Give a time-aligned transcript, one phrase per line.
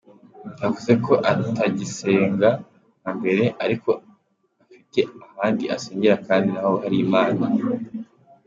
[0.61, 2.49] Yavuze ko atagisenga
[2.99, 4.01] nka mbere ariko ko
[4.65, 4.99] afite
[5.35, 7.43] ahandi asengera kandi naho hari Imana.